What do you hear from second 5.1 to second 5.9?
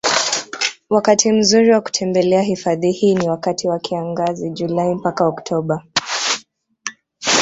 Octoba